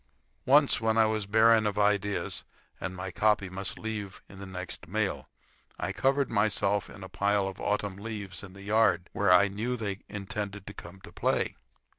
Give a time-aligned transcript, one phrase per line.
[0.47, 2.43] Once, when I was barren of ideas,
[2.79, 5.29] and my copy must leave in the next mail,
[5.79, 9.77] I covered myself in a pile of autumn leaves in the yard, where I knew
[9.77, 11.55] they intended to come to play.